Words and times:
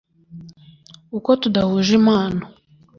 uko 1.17 1.29
tudahuje 1.41 1.91
impano 1.99 2.43